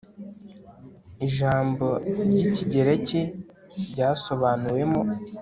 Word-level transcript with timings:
ijambo 1.25 1.87
ry'i 2.31 2.47
kigereki 2.55 3.21
ryasobanuwemo 3.91 5.01